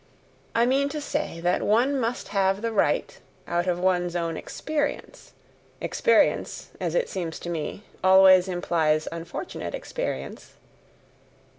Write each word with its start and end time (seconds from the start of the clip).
I 0.55 0.65
mean 0.65 0.89
to 0.89 0.99
say 0.99 1.39
that 1.41 1.61
one 1.61 1.95
must 1.99 2.29
have 2.29 2.63
the 2.63 2.71
right 2.71 3.19
out 3.45 3.67
of 3.67 3.79
one's 3.79 4.15
own 4.15 4.35
EXPERIENCE 4.35 5.33
experience, 5.79 6.71
as 6.81 6.95
it 6.95 7.07
seems 7.07 7.37
to 7.37 7.51
me, 7.51 7.83
always 8.03 8.47
implies 8.47 9.07
unfortunate 9.11 9.75
experience? 9.75 10.55